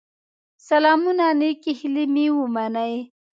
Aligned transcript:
سلامونه 0.67 1.25
نيکي 1.39 1.71
هيلي 1.79 2.05
مي 2.13 2.25
ومنئ 2.37 2.93